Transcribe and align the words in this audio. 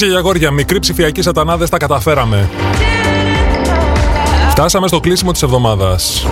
Κορίτσια 0.00 0.20
και 0.22 0.26
αγόρια, 0.26 0.50
μικρή 0.50 0.78
ψηφιακή 0.78 1.22
σατανάδε 1.22 1.66
τα 1.66 1.76
καταφέραμε. 1.76 2.48
Φτάσαμε 4.50 4.88
στο 4.88 5.00
κλείσιμο 5.00 5.32
της 5.32 5.42
εβδομάδας. 5.42 6.26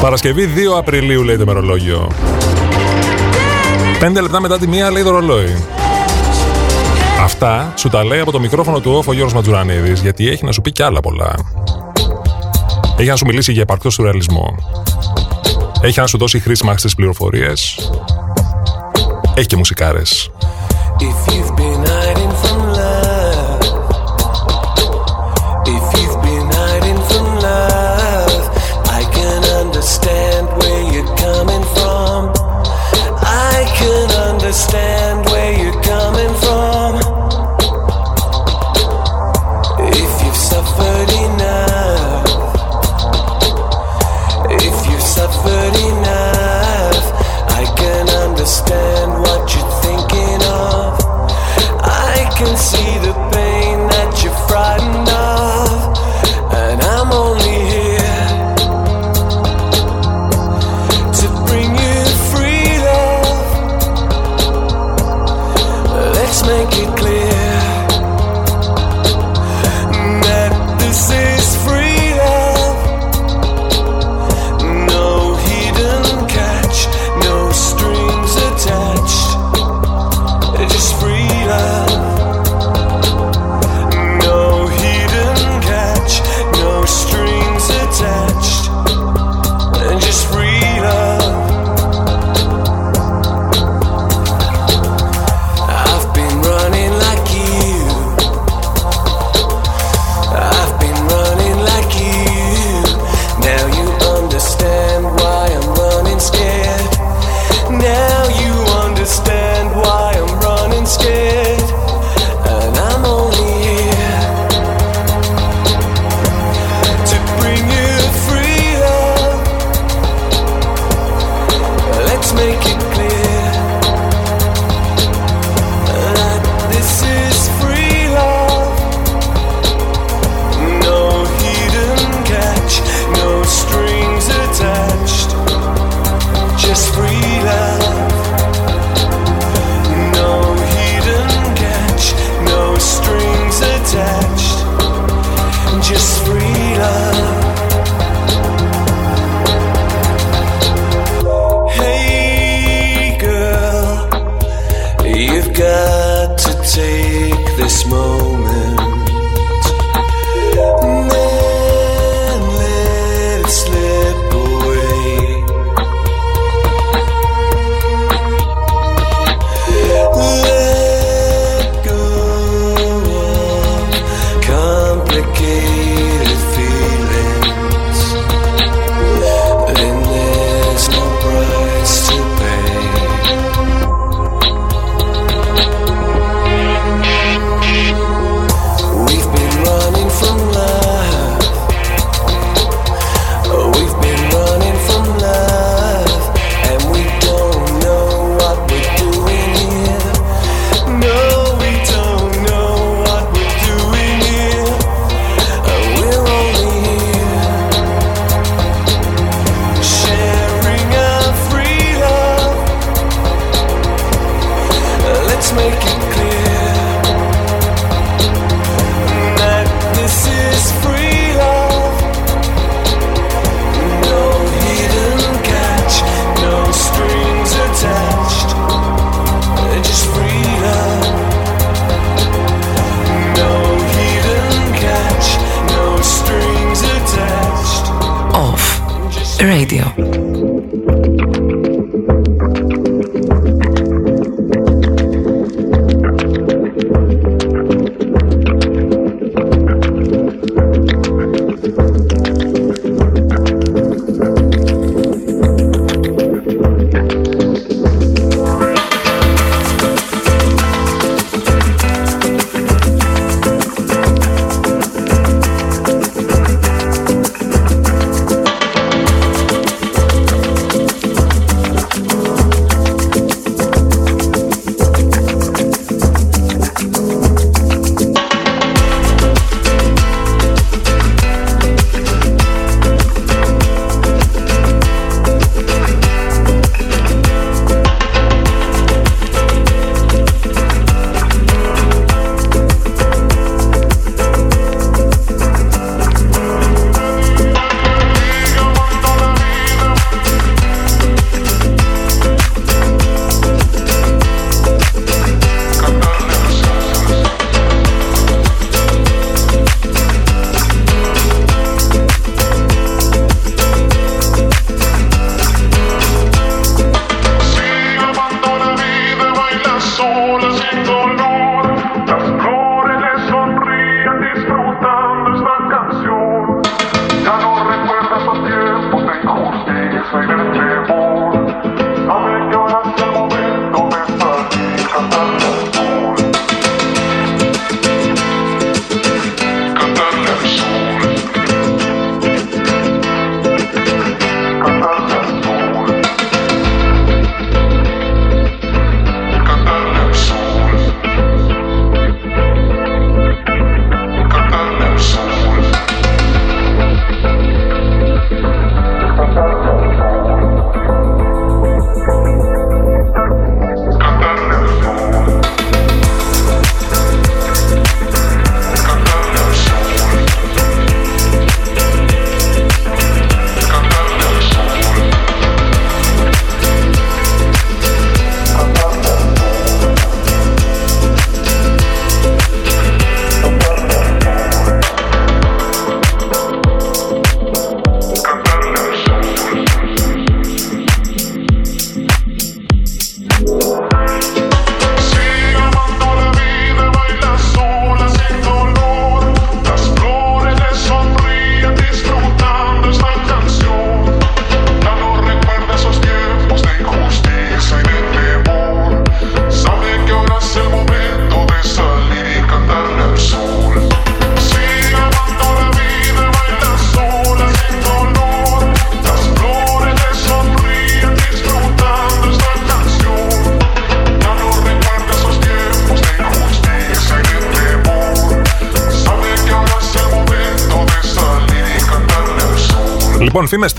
Παρασκευή 0.00 0.46
2 0.46 0.78
Απριλίου 0.78 1.22
λέει 1.22 1.36
το 1.36 1.46
μερολόγιο. 1.46 2.10
Πέντε 3.98 4.20
λεπτά 4.20 4.40
μετά 4.40 4.58
τη 4.58 4.66
μία 4.68 4.90
λέει 4.90 5.02
το 5.02 5.10
ρολόι. 5.10 5.64
Αυτά 7.22 7.72
σου 7.76 7.88
τα 7.88 8.04
λέει 8.04 8.20
από 8.20 8.32
το 8.32 8.40
μικρόφωνο 8.40 8.80
του 8.80 8.92
όφο 8.92 9.12
Γιώργος 9.12 9.34
Ματζουρανίδης, 9.34 10.00
γιατί 10.00 10.28
έχει 10.28 10.44
να 10.44 10.52
σου 10.52 10.60
πει 10.60 10.72
κι 10.72 10.82
άλλα 10.82 11.00
πολλά. 11.00 11.34
Έχει 12.96 13.08
να 13.08 13.16
σου 13.16 13.26
μιλήσει 13.26 13.52
για 13.52 13.62
επαρκτό 13.62 13.90
σουρεαλισμό. 13.90 14.54
Έχει 15.80 16.00
να 16.00 16.06
σου 16.06 16.18
δώσει 16.18 16.40
χρήσιμα 16.40 16.76
στις 16.76 16.94
πληροφορίες. 16.94 17.90
Έχει 19.34 19.46
και 19.46 19.56
μουσικάρες. 19.56 20.30
Λοιπόν, 21.00 21.14
φήμε 21.22 21.49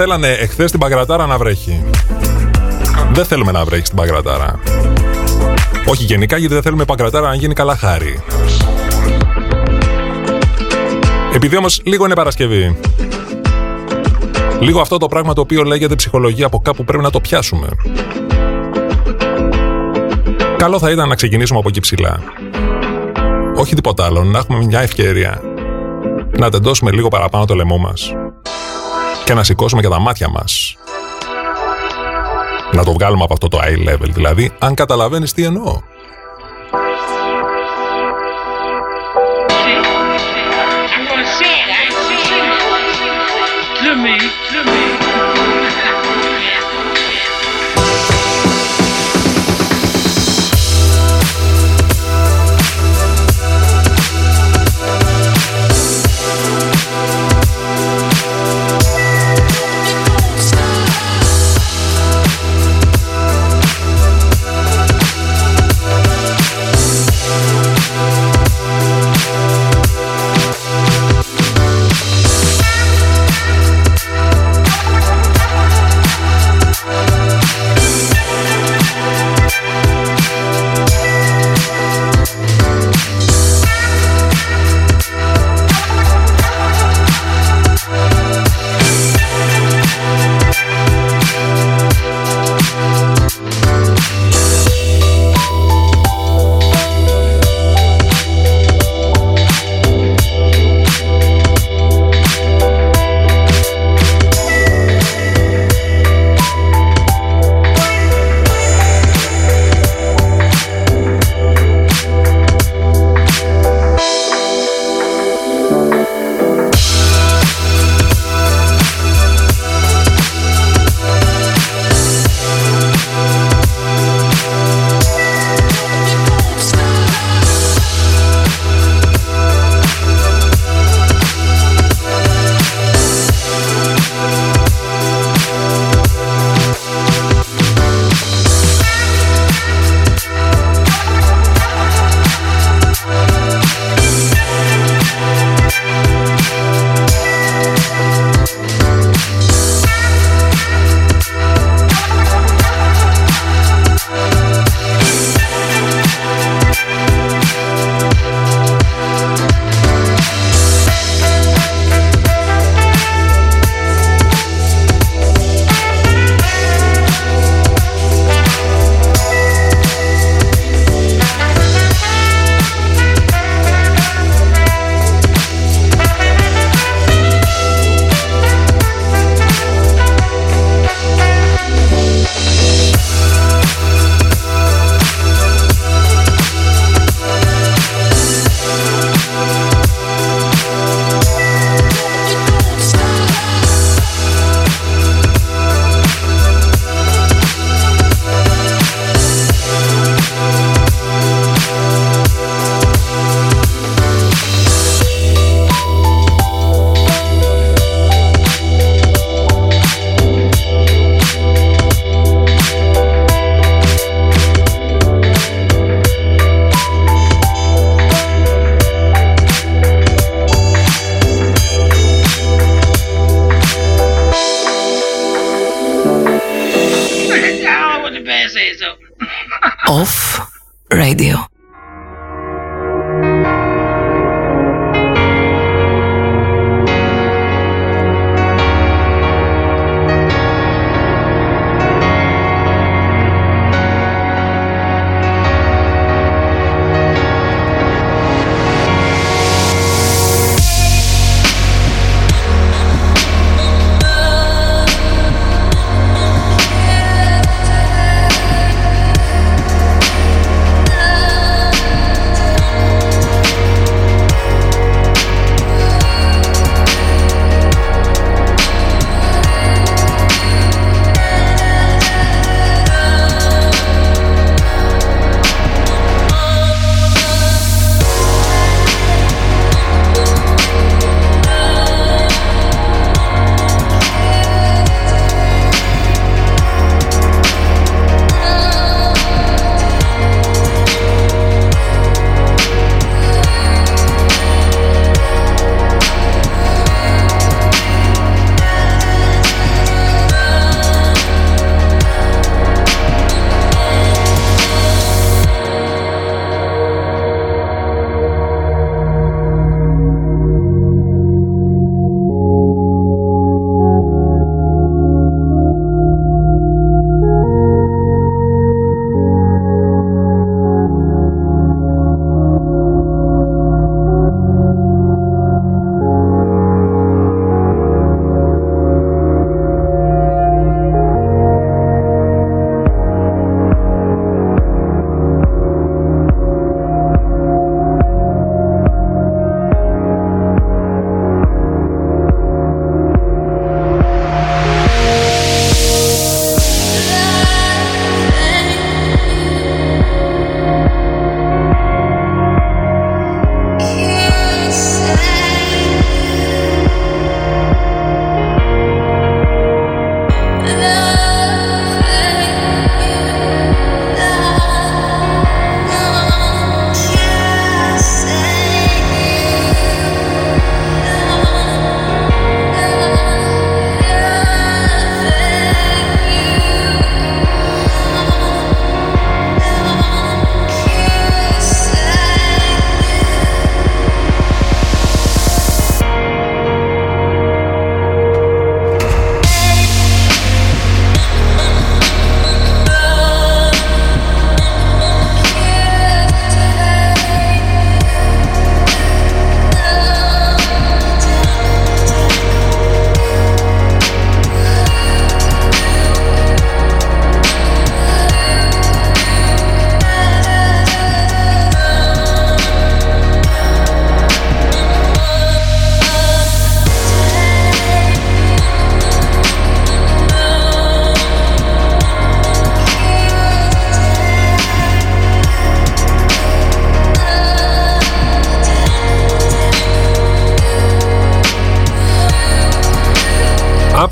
στέλνανε 0.01 0.27
εχθές 0.27 0.71
την 0.71 0.79
Παγκρατάρα 0.79 1.25
να 1.25 1.37
βρέχει. 1.37 1.83
Δεν 3.13 3.25
θέλουμε 3.25 3.51
να 3.51 3.65
βρέχει 3.65 3.85
στην 3.85 3.97
Παγκρατάρα. 3.97 4.59
Όχι 5.85 6.03
γενικά, 6.03 6.37
γιατί 6.37 6.53
δεν 6.53 6.63
θέλουμε 6.63 6.83
η 6.83 6.85
Παγκρατάρα 6.85 7.27
να 7.27 7.35
γίνει 7.35 7.53
καλά 7.53 7.75
χάρη. 7.75 8.23
Επειδή 11.33 11.57
όμως 11.57 11.81
λίγο 11.85 12.05
είναι 12.05 12.13
Παρασκευή. 12.13 12.79
Λίγο 14.59 14.81
αυτό 14.81 14.97
το 14.97 15.07
πράγμα 15.07 15.33
το 15.33 15.41
οποίο 15.41 15.63
λέγεται 15.63 15.95
ψυχολογία 15.95 16.45
από 16.45 16.59
κάπου 16.59 16.83
πρέπει 16.83 17.03
να 17.03 17.09
το 17.09 17.19
πιάσουμε. 17.19 17.67
Καλό 20.57 20.79
θα 20.79 20.91
ήταν 20.91 21.09
να 21.09 21.15
ξεκινήσουμε 21.15 21.59
από 21.59 21.67
εκεί 21.69 21.79
ψηλά. 21.79 22.19
Όχι 23.55 23.75
τίποτα 23.75 24.05
άλλο, 24.05 24.23
να 24.23 24.37
έχουμε 24.37 24.65
μια 24.65 24.79
ευκαιρία 24.79 25.41
να 26.37 26.49
τεντώσουμε 26.49 26.91
λίγο 26.91 27.07
παραπάνω 27.07 27.45
το 27.45 27.55
λαιμό 27.55 27.77
μας 27.77 28.15
και 29.23 29.33
να 29.33 29.43
σηκώσουμε 29.43 29.81
και 29.81 29.87
τα 29.87 29.99
μάτια 29.99 30.29
μας. 30.29 30.75
Να 32.71 32.83
το 32.83 32.91
βγάλουμε 32.93 33.23
από 33.23 33.33
αυτό 33.33 33.47
το 33.47 33.59
eye 33.61 33.89
level, 33.89 34.09
δηλαδή, 34.09 34.51
αν 34.59 34.73
καταλαβαίνεις 34.73 35.33
τι 35.33 35.43
εννοώ. 35.43 35.81
me 44.03 44.40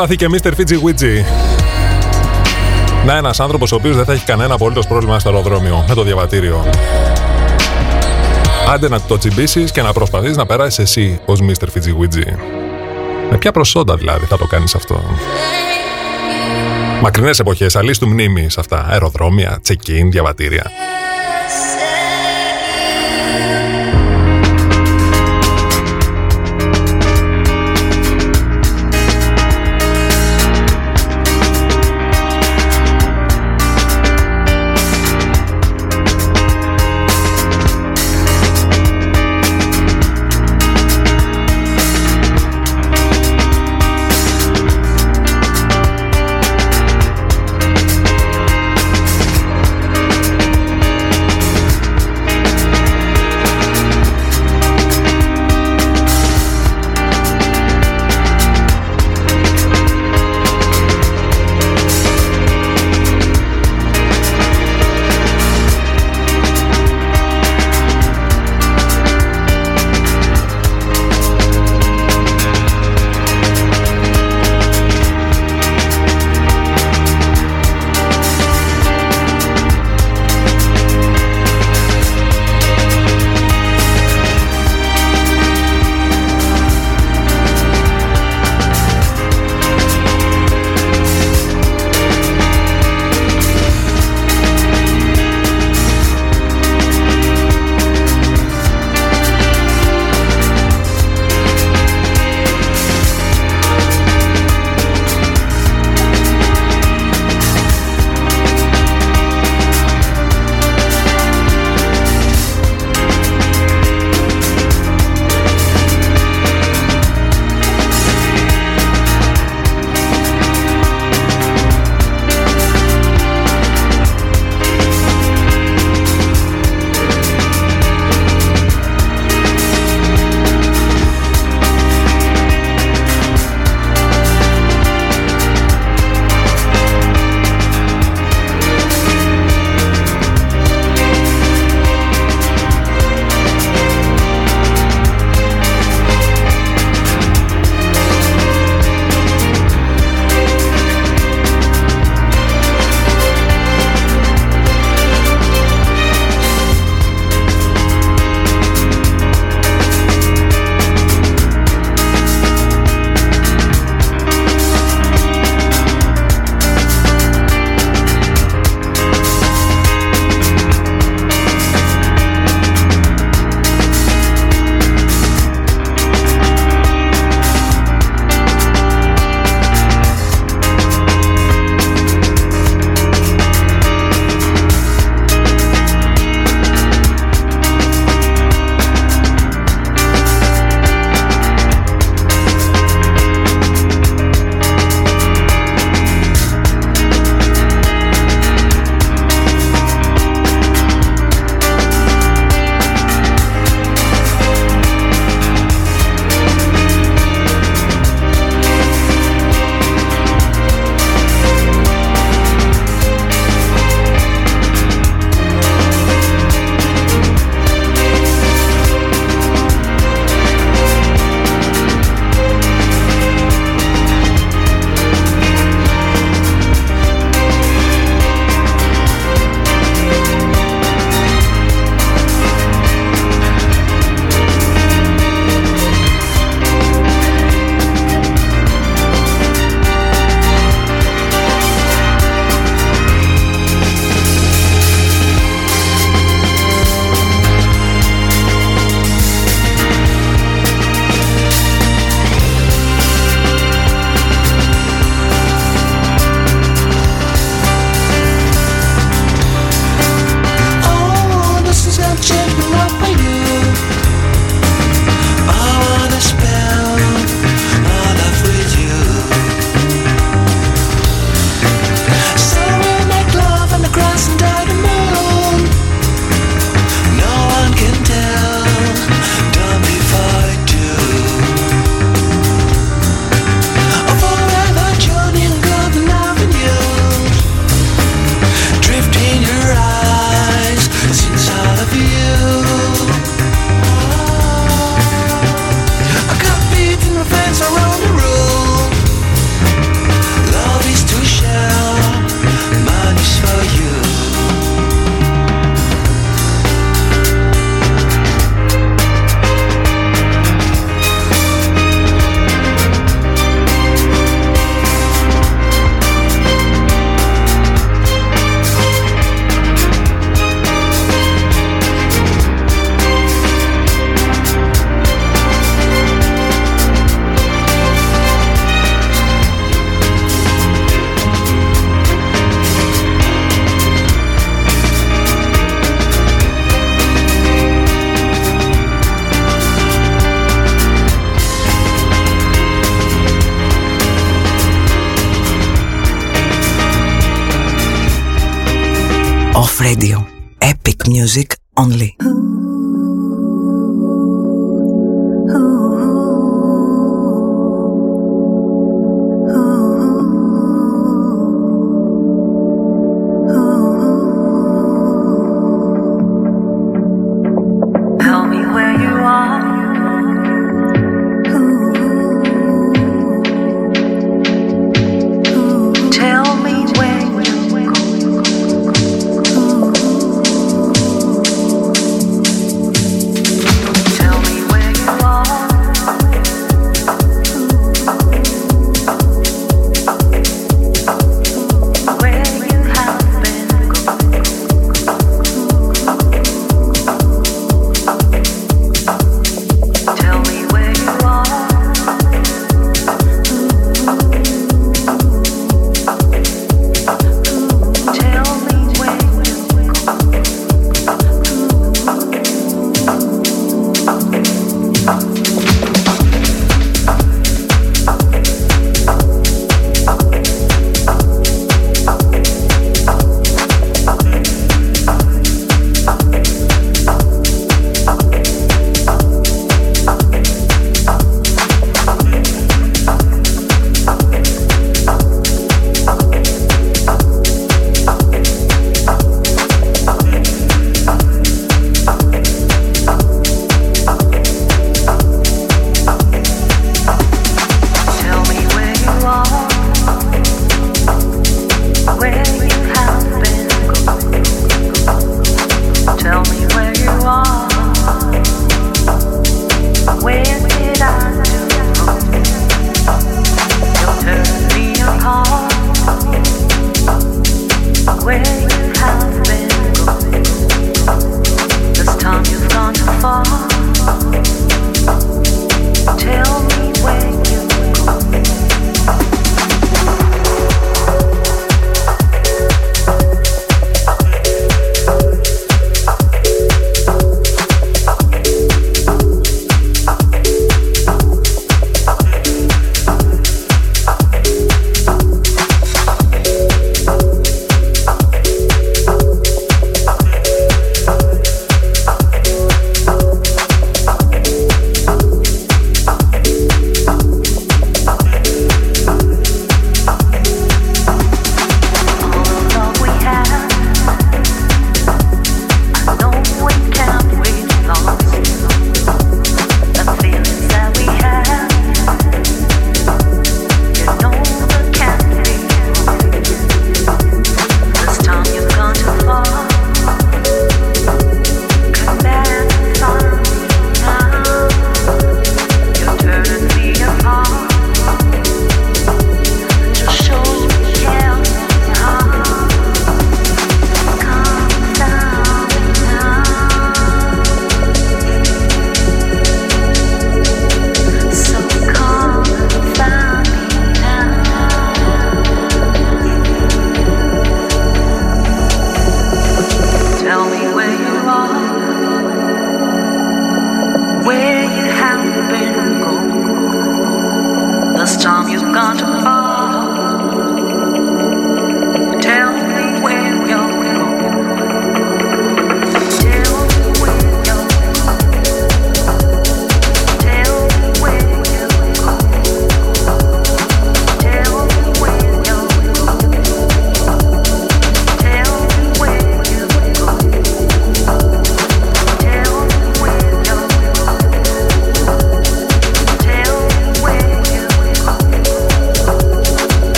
Άπαθη 0.00 0.16
και 0.16 0.28
Mr. 0.30 0.46
Fiji 0.46 0.74
Witchy. 0.84 1.24
Να, 3.06 3.16
ένας 3.16 3.40
άνθρωπος 3.40 3.72
ο 3.72 3.74
οποίος 3.74 3.96
δεν 3.96 4.04
θα 4.04 4.12
έχει 4.12 4.24
κανένα 4.24 4.54
απολύτως 4.54 4.86
πρόβλημα 4.86 5.18
στο 5.18 5.28
αεροδρόμιο 5.28 5.84
με 5.88 5.94
το 5.94 6.02
διαβατήριο. 6.02 6.64
Άντε 8.68 8.88
να 8.88 9.00
το 9.00 9.18
τσιμπήσεις 9.18 9.70
και 9.70 9.82
να 9.82 9.92
προσπαθείς 9.92 10.36
να 10.36 10.46
περάσεις 10.46 10.78
εσύ 10.78 11.20
ως 11.24 11.40
Mr. 11.40 11.64
Fiji 11.64 12.00
Witchy. 12.00 12.36
Με 13.30 13.38
ποια 13.38 13.52
προσόντα 13.52 13.96
δηλαδή 13.96 14.24
θα 14.24 14.38
το 14.38 14.46
κάνεις 14.46 14.74
αυτό; 14.74 15.02
Μακρινές 17.02 17.38
εποχές, 17.38 17.76
αλίστου 17.76 18.08
μνήμης 18.08 18.58
αυτά. 18.58 18.86
Αεροδρόμια, 18.88 19.60
check-in, 19.68 20.08
διαβατήρια. 20.10 20.70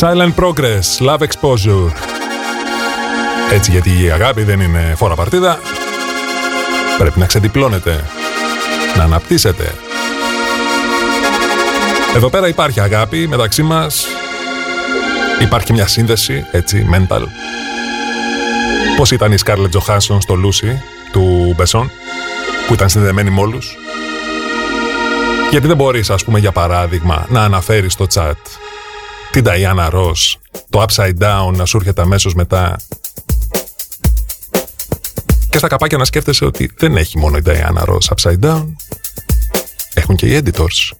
Silent 0.00 0.34
Progress, 0.34 0.98
Love 0.98 1.18
Exposure. 1.18 1.92
Έτσι 3.52 3.70
γιατί 3.70 4.02
η 4.04 4.10
αγάπη 4.10 4.42
δεν 4.42 4.60
είναι 4.60 4.94
φόρα 4.96 5.14
παρτίδα. 5.14 5.60
Πρέπει 6.98 7.18
να 7.18 7.26
ξεδιπλώνετε, 7.26 8.04
να 8.96 9.02
αναπτύσσετε. 9.02 9.74
Εδώ 12.16 12.28
πέρα 12.28 12.48
υπάρχει 12.48 12.80
αγάπη 12.80 13.28
μεταξύ 13.28 13.62
μας. 13.62 14.06
Υπάρχει 15.40 15.72
μια 15.72 15.86
σύνδεση, 15.86 16.46
έτσι, 16.50 16.86
mental. 16.92 17.22
Πώς 18.96 19.10
ήταν 19.10 19.32
η 19.32 19.36
Scarlett 19.44 19.70
Johansson 19.78 20.18
στο 20.20 20.34
Lucy 20.44 20.76
του 21.12 21.54
Μπεσόν, 21.56 21.90
που 22.66 22.74
ήταν 22.74 22.88
συνδεμένη 22.88 23.30
με 23.30 23.40
όλους; 23.40 23.76
Γιατί 25.50 25.66
δεν 25.66 25.76
μπορείς, 25.76 26.10
ας 26.10 26.24
πούμε, 26.24 26.38
για 26.38 26.52
παράδειγμα, 26.52 27.26
να 27.28 27.42
αναφέρεις 27.42 27.92
στο 27.92 28.06
chat 28.14 28.32
την 29.32 29.44
Diana 29.46 29.90
Ross, 29.90 30.34
το 30.70 30.84
Upside 30.88 31.18
Down 31.18 31.52
να 31.54 31.64
σου 31.64 31.76
έρχεται 31.76 32.02
αμέσως 32.02 32.34
μετά. 32.34 32.76
Και 35.50 35.58
στα 35.58 35.68
καπάκια 35.68 35.98
να 35.98 36.04
σκέφτεσαι 36.04 36.44
ότι 36.44 36.70
δεν 36.76 36.96
έχει 36.96 37.18
μόνο 37.18 37.36
η 37.36 37.42
Diana 37.46 37.84
Ross 37.84 38.14
Upside 38.16 38.38
Down, 38.40 38.66
έχουν 39.94 40.16
και 40.16 40.26
οι 40.26 40.42
editors. 40.44 40.96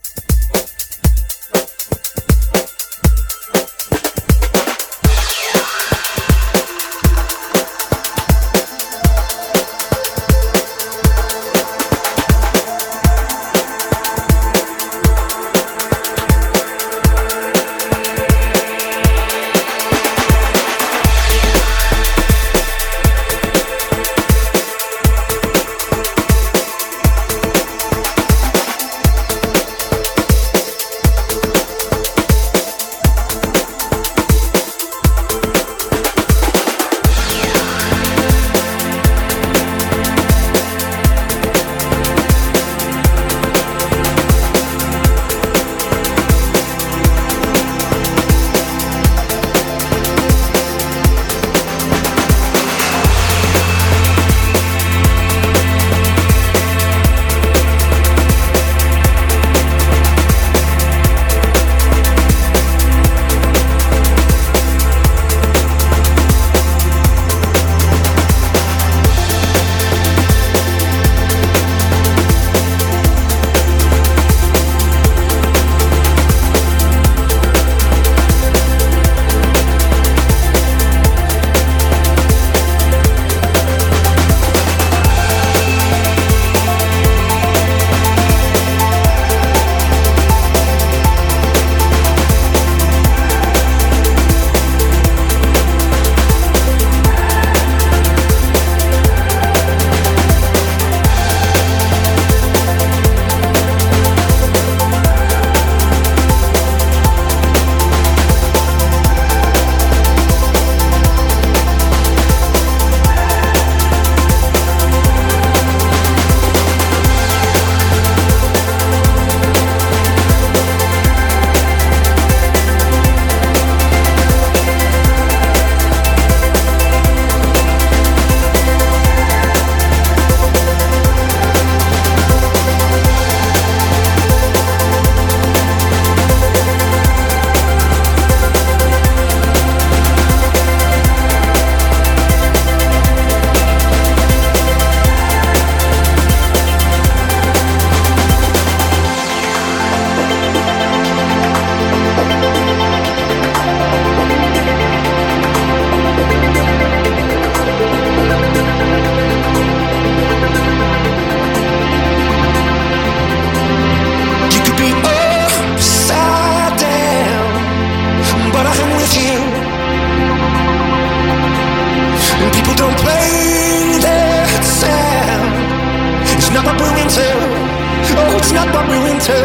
not 178.58 178.74
what 178.74 178.86
we 178.90 178.98
winter. 179.08 179.44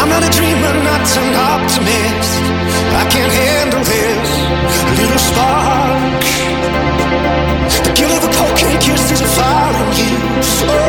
I'm 0.00 0.08
not 0.14 0.22
a 0.22 0.30
dreamer, 0.38 0.74
not 0.90 1.04
an 1.22 1.30
optimist. 1.52 2.42
I 3.02 3.04
can't 3.14 3.34
handle 3.44 3.84
this 3.94 4.28
little 4.98 5.22
spark. 5.30 6.22
The 7.86 7.92
guilt 7.98 8.14
of 8.18 8.24
a 8.28 8.32
cocaine 8.38 8.80
kiss 8.80 9.10
is 9.14 9.20
a 9.20 9.30
fire 9.36 9.74
on 9.82 9.88
you. 10.00 10.81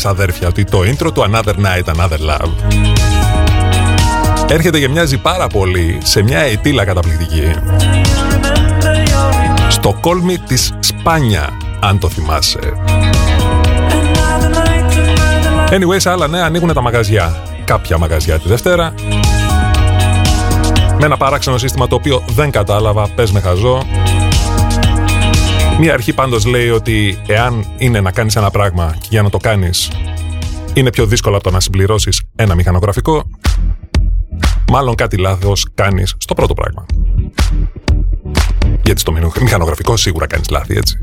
ξαδέρφια 0.00 0.48
ότι 0.48 0.64
το 0.64 0.78
intro 0.78 1.12
του 1.14 1.24
Another 1.30 1.54
Night, 1.54 1.94
Another 1.94 2.18
Love 2.30 2.50
έρχεται 4.48 4.78
και 4.78 4.88
μοιάζει 4.88 5.18
πάρα 5.18 5.46
πολύ 5.46 5.98
σε 6.02 6.22
μια 6.22 6.38
αιτήλα 6.38 6.84
καταπληκτική 6.84 7.52
στο 9.68 9.96
κόλμη 10.00 10.38
της 10.38 10.72
Σπάνια, 10.80 11.48
αν 11.80 11.98
το 11.98 12.08
θυμάσαι. 12.08 12.58
Anyways, 15.70 16.02
άλλα 16.04 16.28
νέα 16.28 16.44
ανοίγουν 16.44 16.72
τα 16.72 16.80
μαγαζιά. 16.80 17.42
Κάποια 17.64 17.98
μαγαζιά 17.98 18.38
τη 18.38 18.48
Δευτέρα. 18.48 18.94
Με 20.98 21.04
ένα 21.04 21.16
παράξενο 21.16 21.58
σύστημα 21.58 21.86
το 21.86 21.94
οποίο 21.94 22.24
δεν 22.26 22.50
κατάλαβα, 22.50 23.08
πες 23.08 23.32
με 23.32 23.40
χαζό. 23.40 23.82
Μία 25.82 25.92
αρχή 25.92 26.12
πάντως 26.14 26.46
λέει 26.46 26.68
ότι 26.68 27.18
εάν 27.26 27.64
είναι 27.78 28.00
να 28.00 28.10
κάνεις 28.10 28.36
ένα 28.36 28.50
πράγμα 28.50 28.96
και 29.00 29.06
για 29.10 29.22
να 29.22 29.30
το 29.30 29.38
κάνεις 29.38 29.90
είναι 30.74 30.90
πιο 30.90 31.06
δύσκολο 31.06 31.34
από 31.34 31.44
το 31.44 31.50
να 31.50 31.60
συμπληρώσεις 31.60 32.22
ένα 32.36 32.54
μηχανογραφικό, 32.54 33.22
μάλλον 34.70 34.94
κάτι 34.94 35.16
λάθος 35.16 35.66
κάνεις 35.74 36.14
στο 36.18 36.34
πρώτο 36.34 36.54
πράγμα. 36.54 36.86
Γιατί 38.82 39.00
στο 39.00 39.12
μηχανογραφικό 39.40 39.96
σίγουρα 39.96 40.26
κάνεις 40.26 40.48
λάθη, 40.50 40.76
έτσι. 40.76 40.96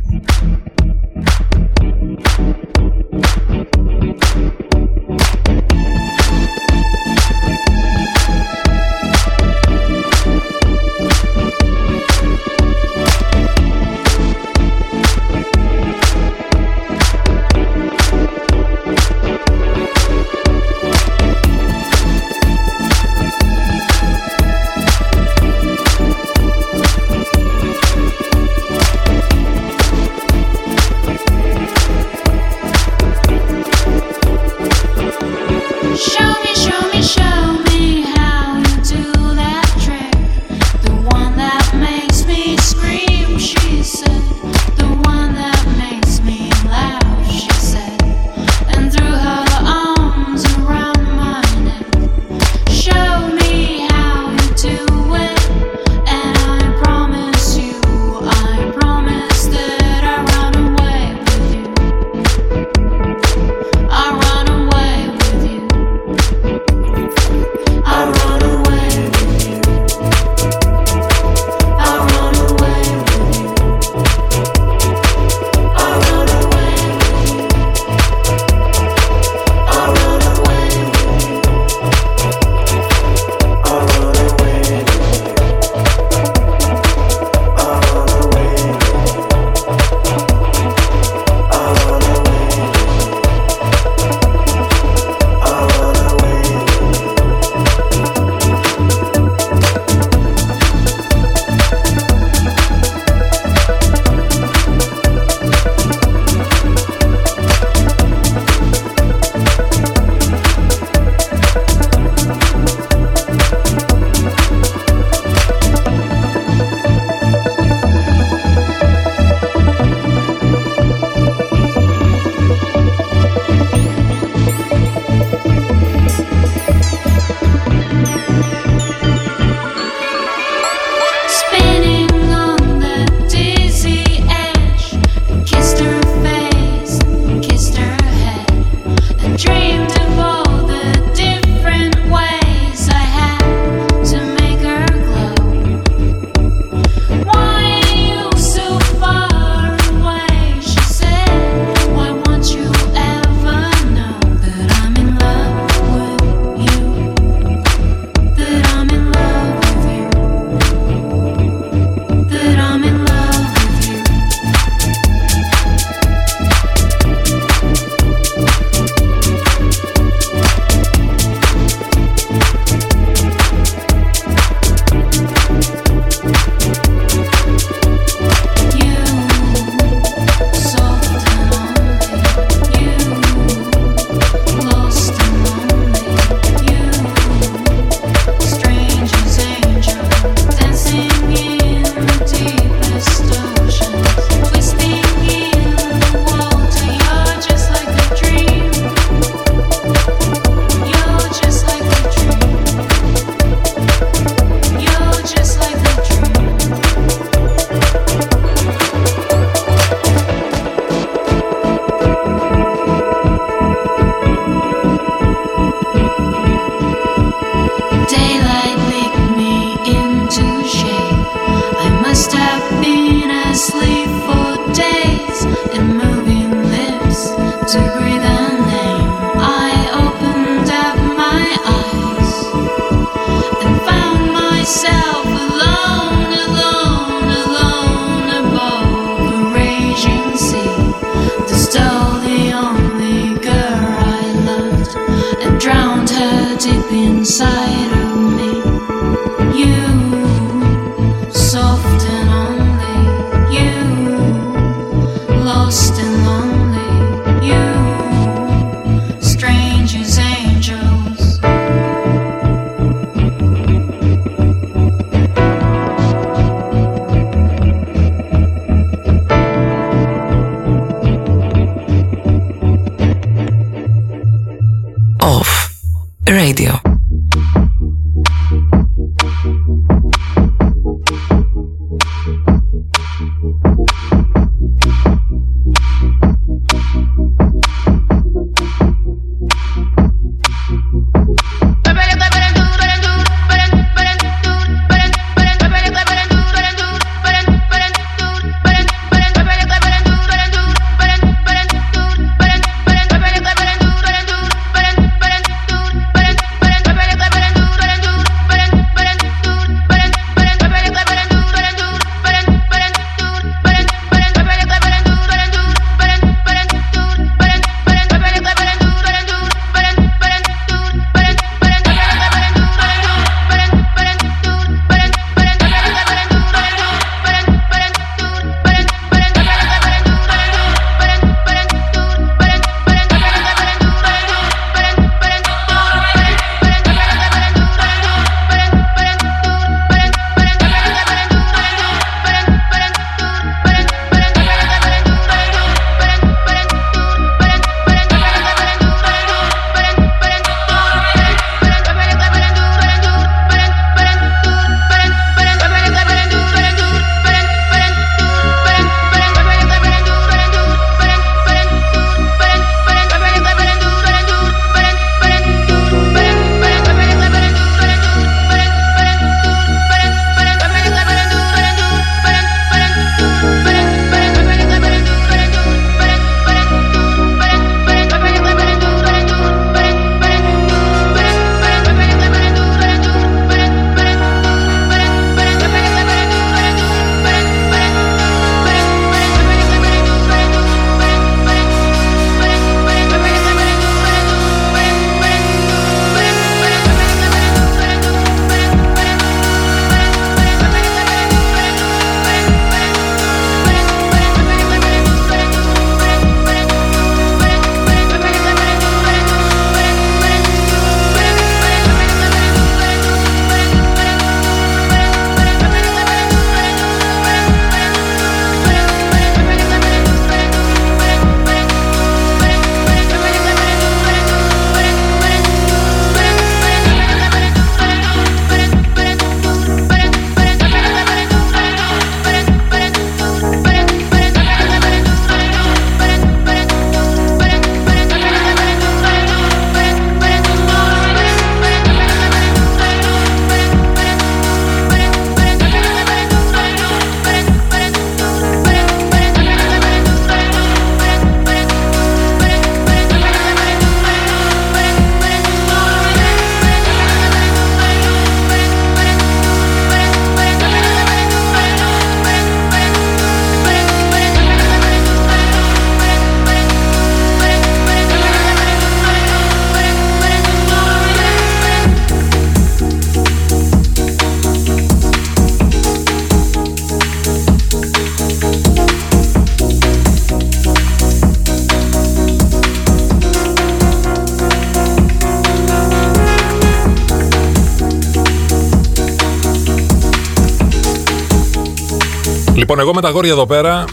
Λοιπόν, 492.69 492.85
εγώ 492.85 492.93
με 492.93 493.01
τα 493.01 493.09
γόρια 493.09 493.31
εδώ 493.31 493.45
πέρα 493.45 493.85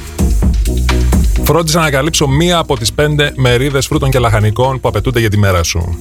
φρόντισα 1.45 1.81
να 1.81 1.91
καλύψω 1.91 2.29
μία 2.29 2.59
από 2.59 2.79
τις 2.79 2.93
πέντε 2.93 3.33
μερίδες 3.37 3.87
φρούτων 3.87 4.11
και 4.11 4.19
λαχανικών 4.19 4.81
που 4.81 4.89
απαιτούνται 4.89 5.21
για 5.21 5.31
τη 5.31 5.39
μέρα 5.39 5.63
σου. 5.63 5.99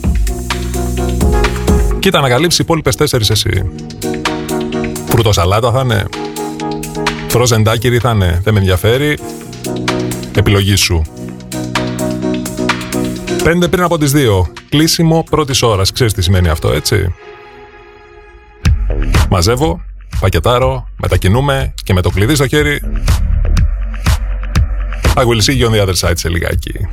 Κοίτα 1.99 2.19
να 2.19 2.30
καλύψει 2.30 2.61
οι 2.61 2.63
υπόλοιπες 2.63 2.95
τέσσερις 2.95 3.30
εσύ. 3.30 3.71
Φρουτοσαλάτα 5.07 5.71
θα 5.71 5.82
είναι. 5.82 6.05
Frozen 7.32 7.63
daiquiri 7.63 7.97
θα 8.01 8.11
είναι. 8.11 8.41
Δεν 8.43 8.53
με 8.53 8.59
ενδιαφέρει. 8.59 9.17
Επιλογή 10.38 10.76
σου. 10.76 11.01
Πέντε 13.43 13.67
πριν 13.67 13.84
από 13.84 13.97
τις 13.97 14.11
δύο. 14.11 14.47
Κλείσιμο 14.69 15.24
πρώτης 15.30 15.61
ώρας. 15.61 15.91
Ξέρεις 15.91 16.13
τι 16.13 16.21
σημαίνει 16.21 16.49
αυτό, 16.49 16.71
έτσι. 16.71 17.13
Μαζεύω, 19.30 19.82
πακετάρω, 20.24 20.88
μετακινούμε 20.97 21.74
και 21.84 21.93
με 21.93 22.01
το 22.01 22.09
κλειδί 22.09 22.36
στο 22.36 22.47
χέρι. 22.47 22.82
I 25.15 25.21
will 25.21 25.41
see 25.41 25.59
you 25.59 25.69
on 25.69 25.71
the 25.71 25.88
other 25.88 25.95
side 25.99 26.17
σε 26.17 26.30
λιγάκι. 26.30 26.88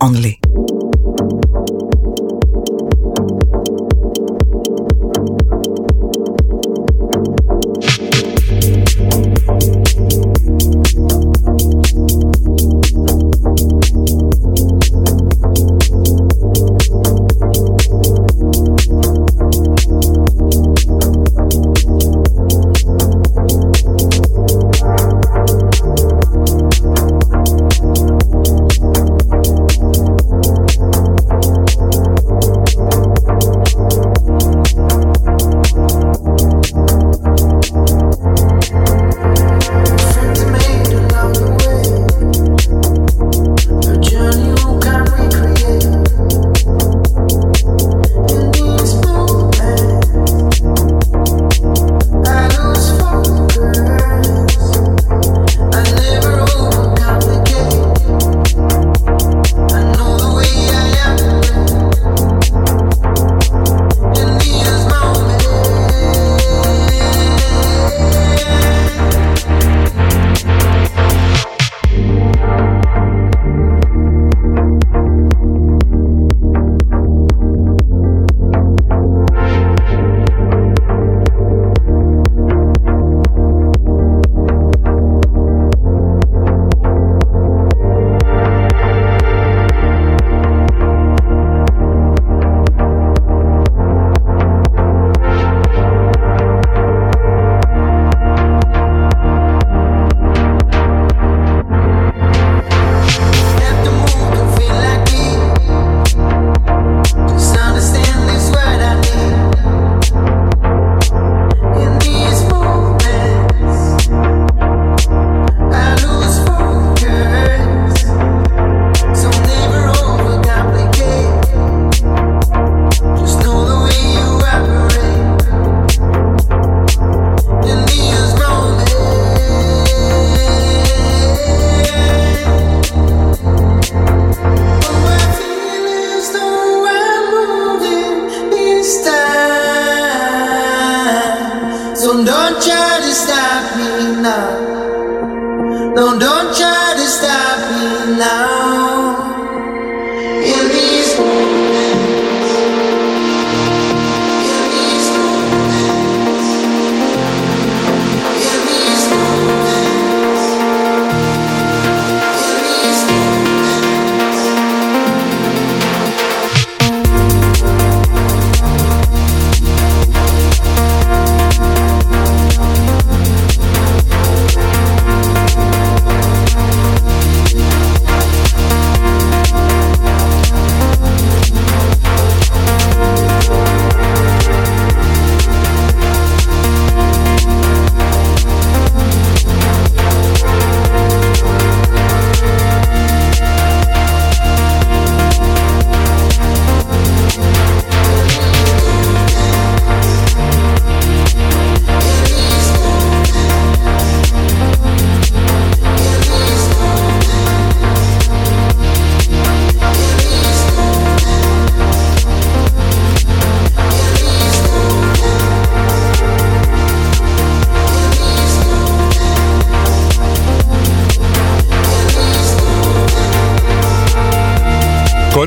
Only. 0.00 0.45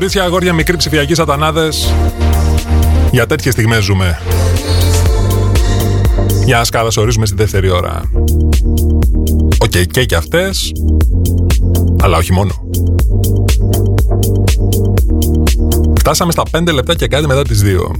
Κορίτσια, 0.00 0.24
αγόρια, 0.24 0.52
μικροί 0.52 0.76
ψηφιακοί 0.76 1.14
σατανάδες. 1.14 1.94
Για 3.10 3.26
τέτοιες 3.26 3.54
στιγμές 3.54 3.84
ζούμε. 3.84 4.20
Για 6.44 6.56
να 6.58 6.64
σας 6.64 6.76
καλωσορίζουμε 6.76 7.26
στη 7.26 7.34
δεύτερη 7.34 7.70
ώρα. 7.70 8.02
OK, 9.58 9.70
okay, 9.74 9.86
και 9.90 10.04
και 10.04 10.14
αυτές 10.14 10.72
Αλλά 12.02 12.16
όχι 12.16 12.32
μόνο. 12.32 12.50
Φτάσαμε 15.98 16.32
στα 16.32 16.42
5 16.50 16.72
λεπτά 16.72 16.94
και 16.94 17.06
κάτι 17.06 17.26
μετά 17.26 17.42
τις 17.42 17.62
2 17.62 17.90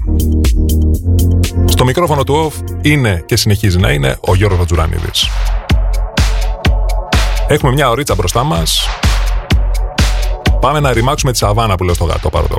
Στο 1.64 1.84
μικρόφωνο 1.84 2.24
του 2.24 2.50
off 2.50 2.64
είναι 2.82 3.22
και 3.26 3.36
συνεχίζει 3.36 3.78
να 3.78 3.90
είναι 3.92 4.16
ο 4.20 4.34
Γιώργος 4.34 4.58
Μαντζουρανίδης. 4.58 5.28
Έχουμε 7.48 7.72
μια 7.72 7.90
ωρίτσα 7.90 8.14
μπροστά 8.14 8.44
μας 8.44 8.99
Πάμε 10.60 10.80
να 10.80 10.92
ρημάξουμε 10.92 11.32
τη 11.32 11.38
σαβάνα 11.38 11.74
που 11.74 11.84
λέω 11.84 11.94
στο 11.94 12.04
γάτο 12.04 12.30
παροτό. 12.30 12.56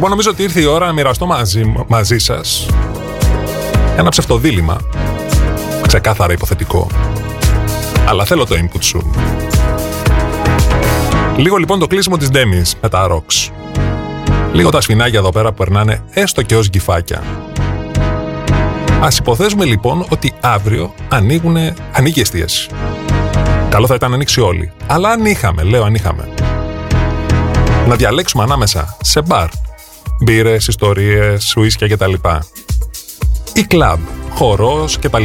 Λοιπόν, 0.00 0.14
νομίζω 0.14 0.30
ότι 0.30 0.42
ήρθε 0.42 0.60
η 0.60 0.64
ώρα 0.64 0.86
να 0.86 0.92
μοιραστώ 0.92 1.26
μαζί, 1.26 1.72
μαζί 1.86 2.18
σας 2.18 2.66
ένα 3.96 4.08
ψευτοδίλημα. 4.08 4.76
Ξεκάθαρα 5.86 6.32
υποθετικό. 6.32 6.86
Αλλά 8.08 8.24
θέλω 8.24 8.46
το 8.46 8.54
input 8.58 8.82
σου. 8.82 9.10
Λίγο 11.36 11.56
λοιπόν 11.56 11.78
το 11.78 11.86
κλείσιμο 11.86 12.16
της 12.16 12.30
Ντέμις 12.30 12.76
με 12.80 12.88
τα 12.88 13.06
ροξ. 13.06 13.50
Λίγο 14.52 14.70
τα 14.70 14.80
σφινάκια 14.80 15.18
εδώ 15.18 15.30
πέρα 15.30 15.48
που 15.48 15.56
περνάνε 15.56 16.02
έστω 16.10 16.42
και 16.42 16.56
ως 16.56 16.68
γκυφάκια. 16.68 17.22
Ας 19.00 19.18
υποθέσουμε 19.18 19.64
λοιπόν 19.64 20.06
ότι 20.08 20.32
αύριο 20.40 20.94
ανοίγουνε, 21.08 21.74
ανοίγει 21.92 22.18
η 22.18 22.20
εστίαση. 22.20 22.70
Καλό 23.70 23.86
θα 23.86 23.94
ήταν 23.94 24.08
να 24.08 24.14
ανοίξει 24.14 24.40
όλοι. 24.40 24.72
Αλλά 24.86 25.08
αν 25.08 25.24
είχαμε, 25.24 25.62
λέω 25.62 25.84
αν 25.84 25.94
είχαμε. 25.94 26.28
Να 27.88 27.96
διαλέξουμε 27.96 28.42
ανάμεσα 28.42 28.96
σε 29.00 29.22
μπαρ 29.22 29.48
μπύρες, 30.30 30.66
ιστορίες, 30.66 31.44
σουίσκια 31.44 31.88
κτλ. 31.88 32.12
Ή 33.52 33.62
κλαμπ, 33.62 33.98
χορός 34.30 34.98
κτλ. 34.98 35.24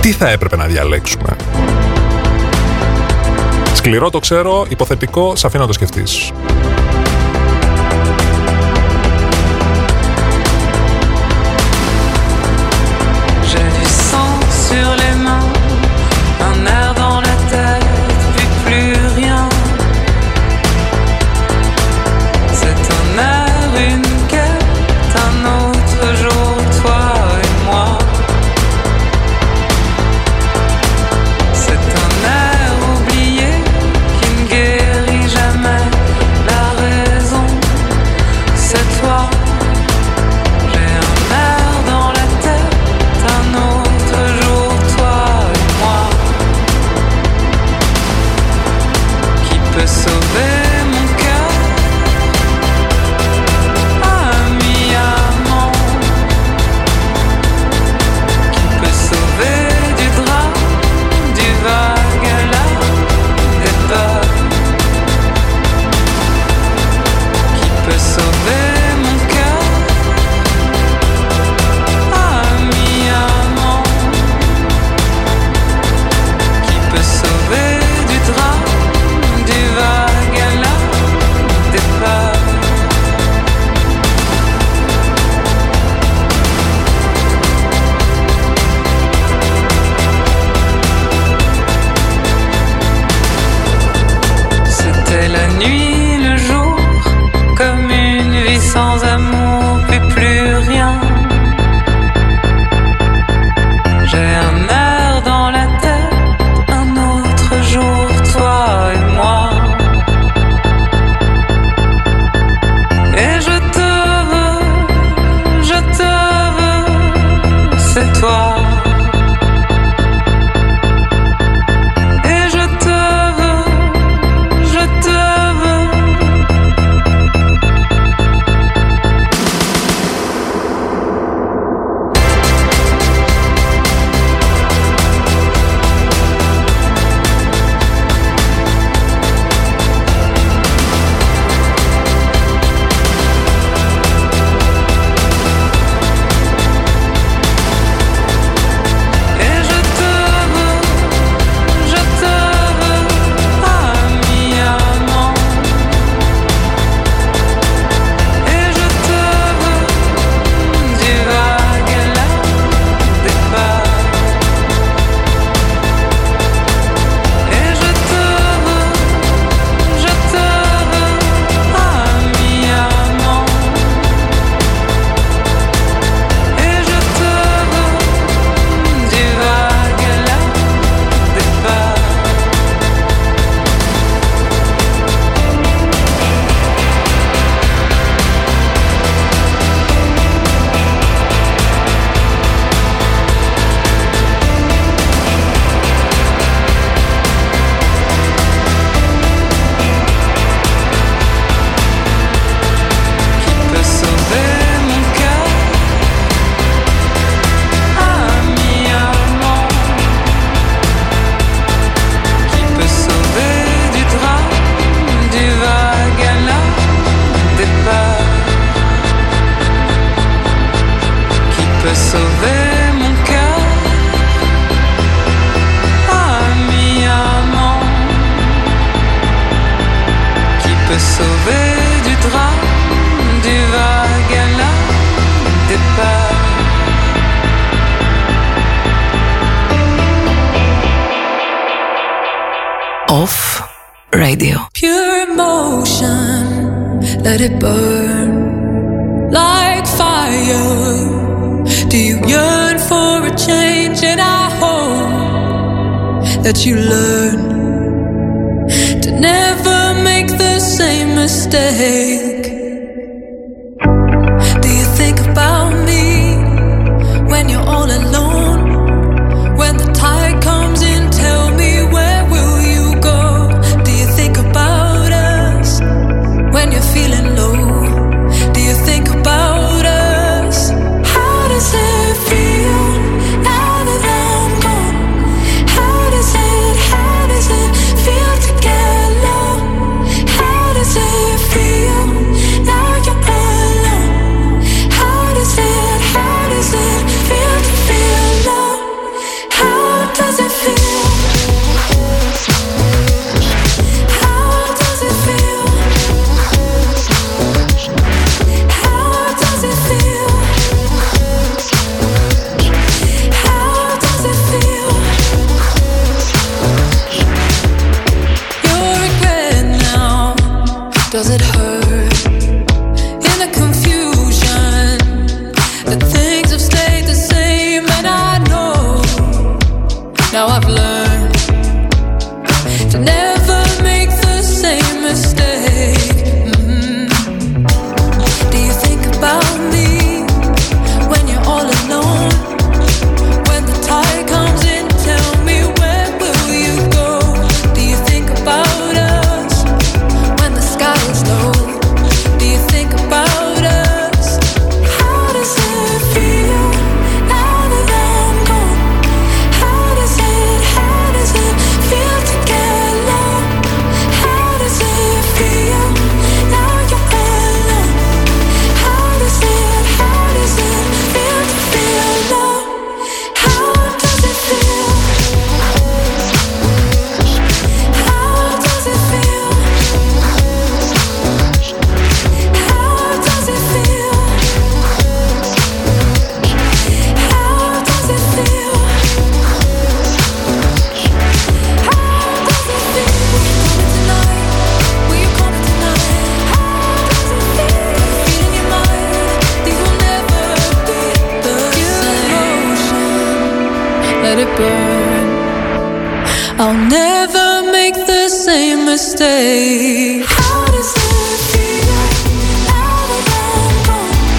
Τι 0.00 0.12
θα 0.12 0.28
έπρεπε 0.28 0.56
να 0.56 0.66
διαλέξουμε; 0.66 1.36
Σκληρό 3.74 4.10
το 4.10 4.18
ξέρω, 4.18 4.66
υποθετικό, 4.68 5.36
σαφή 5.36 5.58
να 5.58 5.66
το 5.66 5.72
σκεφτείς. 5.72 6.32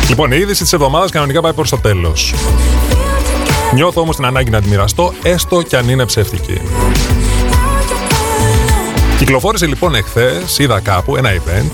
Λοιπόν, 0.10 0.32
η 0.32 0.38
είδηση 0.40 0.64
της 0.64 0.74
εβδομάδας 0.74 1.12
κανονικά 1.12 1.42
πάει 1.42 1.54
προς 1.54 1.70
το 1.70 1.78
τέλος. 1.78 2.34
Νιώθω 3.74 4.02
όμως 4.02 4.16
την 4.16 4.26
ανάγκη 4.26 4.50
να 4.50 4.62
τη 4.62 4.68
μοιραστώ, 4.70 5.14
έστω 5.24 5.62
κι 5.62 5.76
αν 5.76 5.90
είναι 5.90 6.06
ψεύτικη. 6.06 6.62
Κυκλοφόρησε 9.18 9.66
λοιπόν 9.66 9.96
εχθές, 9.96 10.58
είδα 10.58 10.80
κάπου 10.80 11.16
ένα 11.16 11.30
event, 11.30 11.70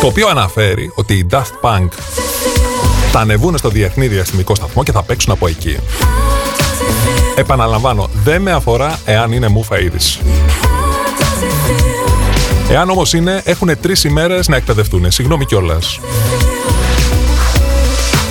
το 0.00 0.06
οποίο 0.06 0.28
αναφέρει 0.28 0.92
ότι 0.94 1.14
οι 1.14 1.26
Daft 1.30 1.60
Punk 1.60 1.88
θα 3.12 3.20
ανεβούν 3.20 3.58
στο 3.58 3.68
διεθνή 3.68 4.06
διαστημικό 4.06 4.54
σταθμό 4.54 4.82
και 4.82 4.92
θα 4.92 5.02
παίξουν 5.02 5.32
από 5.32 5.46
εκεί. 5.46 5.76
Επαναλαμβάνω, 7.36 8.08
δεν 8.24 8.42
με 8.42 8.52
αφορά 8.52 8.98
εάν 9.04 9.32
είναι 9.32 9.48
μουφα 9.48 9.80
είδηση. 9.80 10.20
Εάν 12.70 12.90
όμως 12.90 13.12
είναι, 13.12 13.42
έχουν 13.44 13.70
τρεις 13.80 14.04
ημέρες 14.04 14.48
να 14.48 14.56
εκπαιδευτούν. 14.56 15.10
Συγγνώμη 15.10 15.44
κιόλας. 15.44 16.00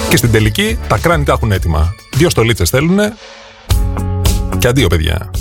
Και 0.10 0.18
στην 0.18 0.32
τελική, 0.32 0.78
τα 0.88 0.98
κράνη 0.98 1.24
τα 1.24 1.32
έχουν 1.32 1.52
έτοιμα. 1.52 1.95
Δύο 2.16 2.30
στολίτσες 2.30 2.70
θέλουν 2.70 2.99
και 4.57 4.68
αντίο, 4.68 4.88
παιδιά. 4.88 5.32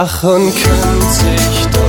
lachen, 0.00 0.50
kann 0.54 1.12
sich 1.12 1.66
da 1.72 1.79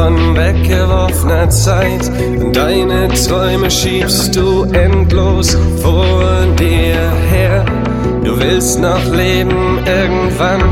von 0.00 0.34
weggeworfener 0.34 1.50
Zeit. 1.50 2.10
Deine 2.54 3.08
Träume 3.08 3.70
schiebst 3.70 4.34
du 4.34 4.64
endlos 4.72 5.58
vor 5.82 6.24
dir 6.58 7.12
her. 7.30 7.66
Du 8.24 8.38
willst 8.40 8.80
noch 8.80 9.04
leben 9.12 9.78
irgendwann, 9.84 10.62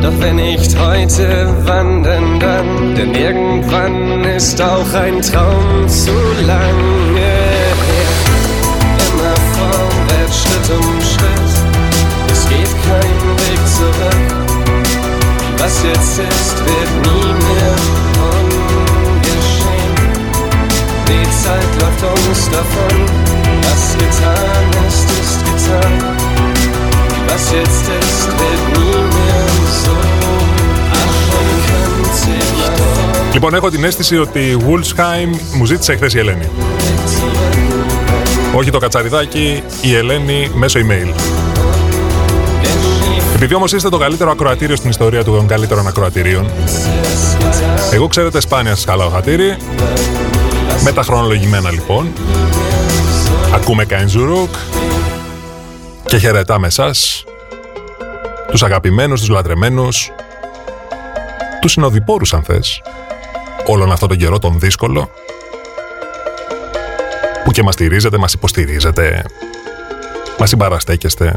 doch 0.00 0.18
wenn 0.20 0.36
nicht 0.36 0.74
heute, 0.78 1.54
wann 1.64 2.02
denn 2.02 2.40
dann? 2.40 2.94
Denn 2.94 3.14
irgendwann 3.14 4.24
ist 4.24 4.58
auch 4.62 4.92
ein 4.94 5.20
Traum 5.20 5.86
zu 5.86 6.16
lange 6.46 7.02
her. 7.20 7.74
Immer 9.06 9.36
vorwärts, 9.56 10.36
Schritt 10.42 10.68
um 10.78 11.00
Schritt, 11.12 11.52
es 12.32 12.48
geht 12.48 12.72
kein 12.88 13.16
Weg 13.42 13.60
zurück. 13.76 14.38
Was 15.58 15.82
jetzt 15.82 16.20
ist, 16.20 16.58
wird 16.64 16.77
läuft 22.48 22.54
uns 22.54 22.56
davon, 22.56 22.96
was 23.62 23.84
getan 24.00 24.66
ist, 24.86 25.08
ist 25.20 25.40
getan. 25.48 25.92
Was 27.28 27.44
jetzt 27.52 27.86
ist, 28.00 28.26
wird 28.38 28.64
nie 28.76 29.00
mehr 29.14 29.48
so. 29.82 29.94
Ach, 30.92 31.16
man 31.32 31.48
kann 31.66 32.04
sich 32.14 32.50
doch 32.76 33.32
Λοιπόν, 33.32 33.54
έχω 33.54 33.70
την 33.70 33.84
αίσθηση 33.84 34.18
ότι 34.18 34.38
η 34.38 34.56
Wolfsheim 34.68 35.38
μου 35.54 35.64
ζήτησε 35.64 35.96
χθε 35.96 36.08
η 36.14 36.18
Ελένη. 36.18 36.48
Όχι 38.54 38.70
το 38.70 38.78
κατσαριδάκι, 38.78 39.62
η 39.80 39.96
Ελένη 39.96 40.50
μέσω 40.54 40.80
email. 40.80 41.14
Επειδή 43.34 43.54
όμως 43.54 43.72
είστε 43.72 43.88
το 43.88 43.98
καλύτερο 43.98 44.30
ακροατήριο 44.30 44.76
στην 44.76 44.90
ιστορία 44.90 45.24
των 45.24 45.46
καλύτερων 45.46 45.86
ακροατηρίων, 45.86 46.50
εγώ 47.92 48.06
ξέρετε 48.06 48.40
σπάνια 48.40 48.74
σας 48.74 48.84
χαλάω 48.84 49.08
χατήρι. 49.08 49.56
Με 50.84 50.92
τα 50.92 51.02
χρονολογημένα 51.02 51.70
λοιπόν. 51.70 52.12
Ακούμε 53.54 53.84
Καϊνζουρούκ 53.84 54.54
και 56.04 56.18
χαιρετάμε 56.18 56.66
εσάς, 56.66 57.24
τους 58.50 58.62
αγαπημένους, 58.62 59.20
τους 59.20 59.28
λατρεμένους, 59.28 60.10
τους 61.60 61.72
συνοδοιπόρους 61.72 62.32
αν 62.32 62.42
θες, 62.42 62.82
όλον 63.66 63.92
αυτόν 63.92 64.08
τον 64.08 64.18
καιρό 64.18 64.38
τον 64.38 64.58
δύσκολο, 64.58 65.10
που 67.44 67.50
και 67.50 67.62
μας 67.62 67.74
στηρίζετε, 67.74 68.18
μας 68.18 68.32
υποστηρίζετε, 68.32 69.24
μας 70.38 70.48
συμπαραστέκεστε, 70.48 71.34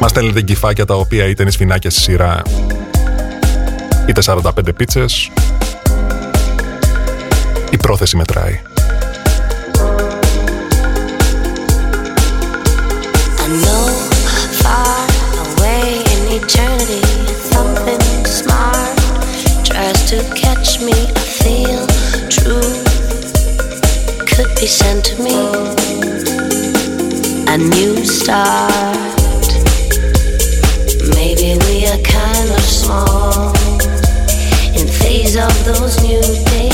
μας 0.00 0.10
στέλνετε 0.10 0.42
κυφάκια 0.42 0.84
τα 0.84 0.94
οποία 0.94 1.26
είτε 1.26 1.42
είναι 1.42 1.50
σφινάκια 1.50 1.90
στη 1.90 2.00
σειρά, 2.00 2.42
είτε 4.06 4.20
45 4.22 4.72
πίτσες, 4.76 5.30
true 22.28 22.74
could 24.26 24.50
be 24.56 24.66
sent 24.66 25.04
to 25.04 25.22
me. 25.22 25.36
A 27.46 27.56
new 27.56 28.04
start. 28.04 29.46
Maybe 31.14 31.56
we 31.66 31.86
are 31.86 32.02
kind 32.02 32.50
of 32.50 32.64
small. 32.64 33.52
In 34.74 34.88
phase 34.88 35.36
of 35.36 35.54
those 35.64 36.02
new 36.02 36.22
days, 36.50 36.65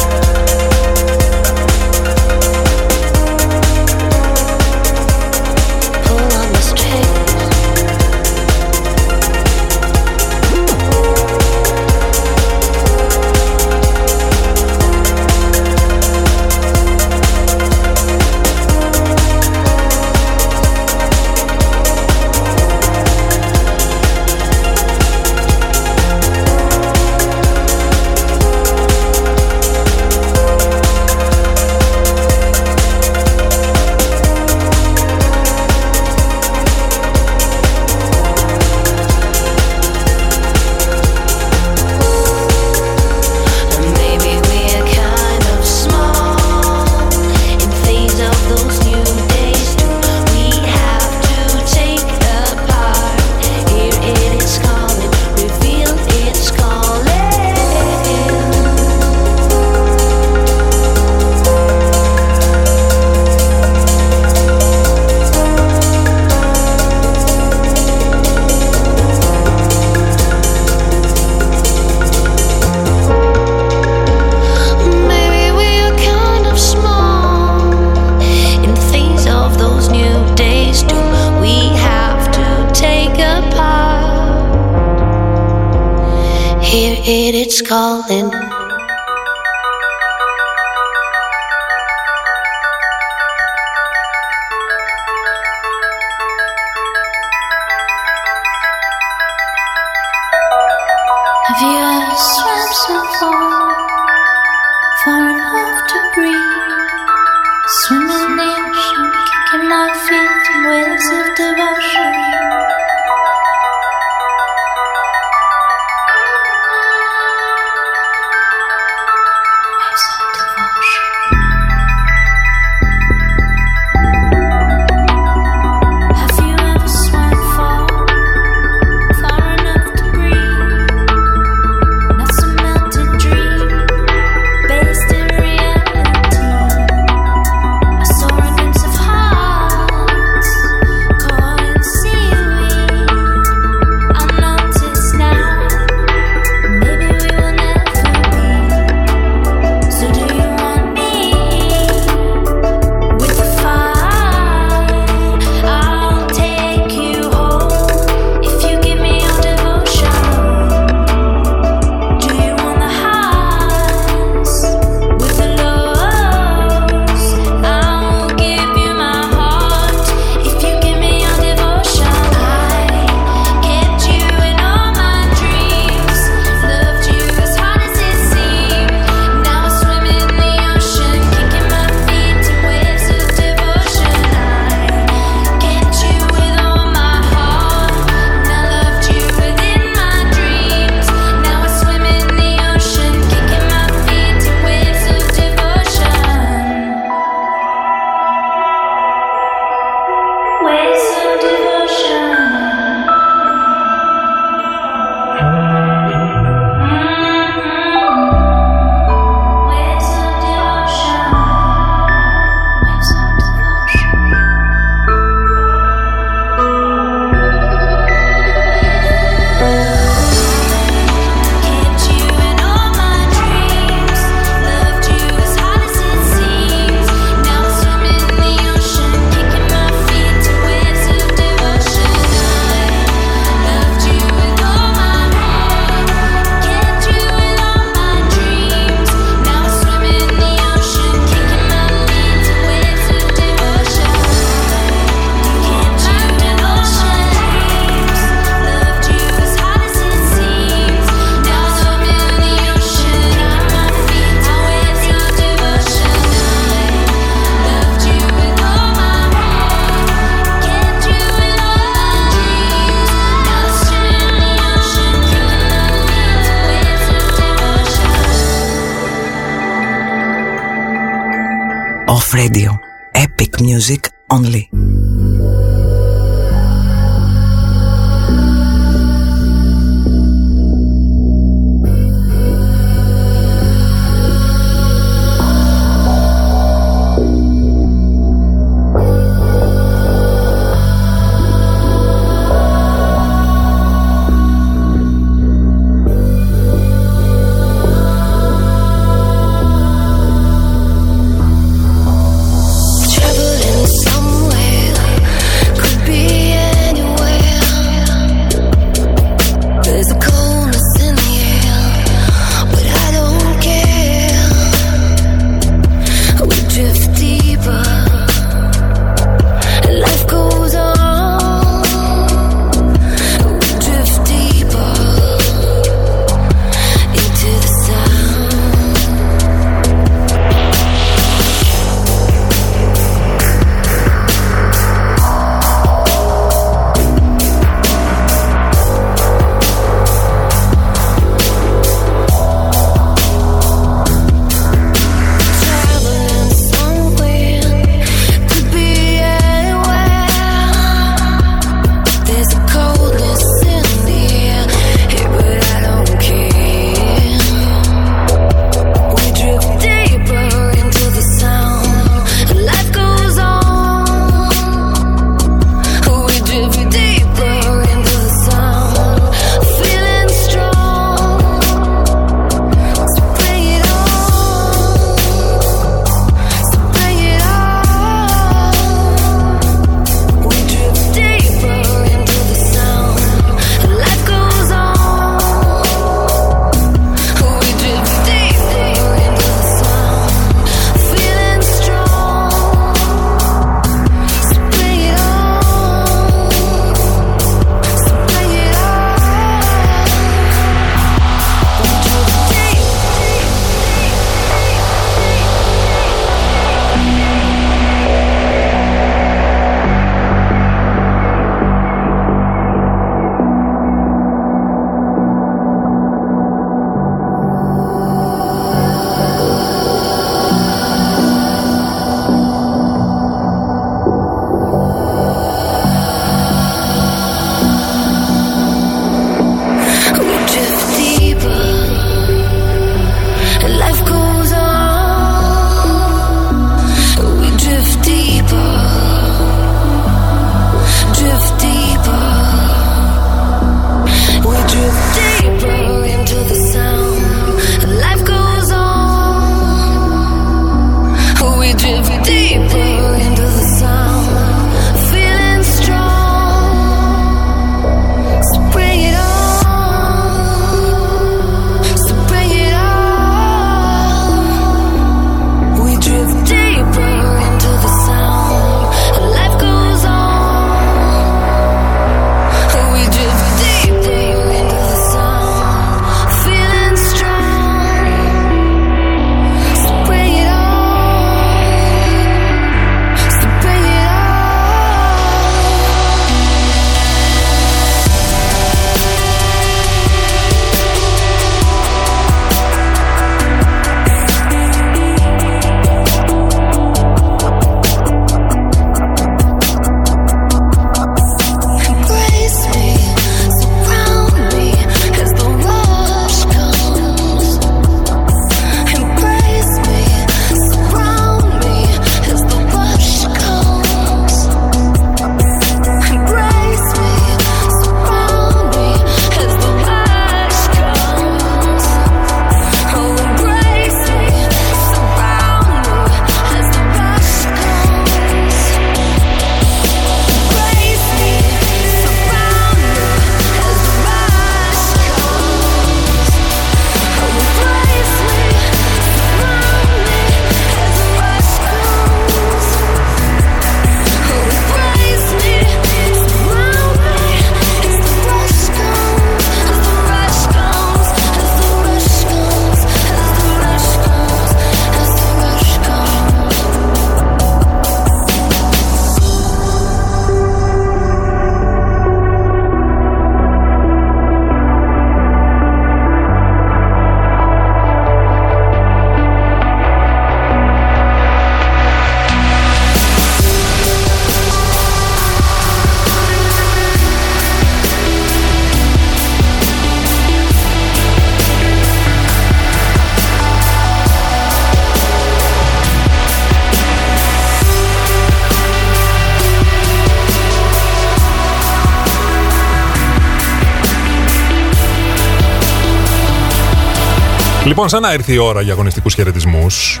Λοιπόν, 597.80 597.92
σαν 597.92 598.02
να 598.02 598.12
ήρθε 598.12 598.32
η 598.32 598.36
ώρα 598.36 598.60
για 598.60 598.72
αγωνιστικούς 598.72 599.14
χαιρετισμούς. 599.14 600.00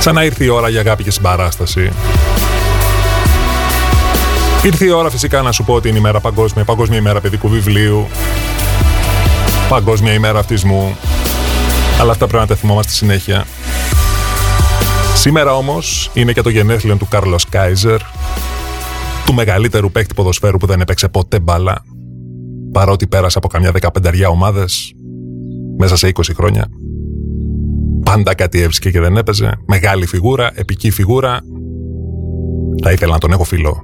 Σαν 0.00 0.14
να 0.14 0.24
ήρθε 0.24 0.44
η 0.44 0.48
ώρα 0.48 0.68
για 0.68 0.80
αγάπη 0.80 1.02
και 1.02 1.10
συμπαράσταση. 1.10 1.90
Ήρθε 4.64 4.84
η 4.84 4.90
ώρα 4.90 5.10
φυσικά 5.10 5.42
να 5.42 5.52
σου 5.52 5.64
πω 5.64 5.74
ότι 5.74 5.88
είναι 5.88 5.98
η 5.98 6.00
μέρα 6.00 6.20
παγκόσμια, 6.20 6.64
παγκόσμια 6.64 6.98
ημέρα 6.98 7.20
παιδικού 7.20 7.48
βιβλίου, 7.48 8.06
παγκόσμια 9.68 10.12
ημέρα 10.12 10.38
αυτισμού. 10.38 10.96
Αλλά 12.00 12.10
αυτά 12.10 12.26
πρέπει 12.26 12.42
να 12.42 12.48
τα 12.48 12.54
θυμόμαστε 12.54 12.92
συνέχεια. 12.92 13.46
Σήμερα 15.14 15.56
όμως 15.56 16.10
είναι 16.14 16.32
και 16.32 16.42
το 16.42 16.48
γενέθλιο 16.48 16.96
του 16.96 17.08
Κάρλος 17.08 17.48
Κάιζερ, 17.48 18.00
του 19.24 19.34
μεγαλύτερου 19.34 19.90
παίκτη 19.90 20.14
ποδοσφαίρου 20.14 20.58
που 20.58 20.66
δεν 20.66 20.80
έπαιξε 20.80 21.08
ποτέ 21.08 21.38
μπάλα, 21.38 21.84
παρότι 22.72 23.06
πέρασε 23.06 23.38
από 23.38 23.48
καμιά 23.48 23.72
δεκαπενταριά 23.72 24.28
ομάδες 24.28 24.94
μέσα 25.78 25.96
σε 25.96 26.10
20 26.14 26.20
χρόνια. 26.34 26.68
Πάντα 28.04 28.34
κάτι 28.34 28.60
έβρισκε 28.60 28.90
και 28.90 29.00
δεν 29.00 29.16
έπαιζε. 29.16 29.52
Μεγάλη 29.66 30.06
φιγούρα, 30.06 30.52
επική 30.54 30.90
φιγούρα. 30.90 31.40
Θα 32.82 32.92
ήθελα 32.92 33.12
να 33.12 33.18
τον 33.18 33.32
έχω 33.32 33.44
φιλό. 33.44 33.83